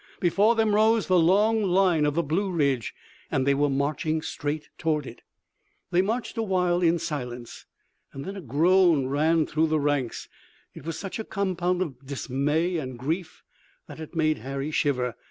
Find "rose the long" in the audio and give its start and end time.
0.73-1.61